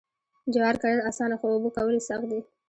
جوار 0.53 0.75
کرل 0.81 0.99
اسانه 1.09 1.35
خو 1.39 1.45
اوبه 1.53 1.69
کول 1.75 1.93
یې 1.97 2.03
سخت 2.09 2.25
دي. 2.31 2.39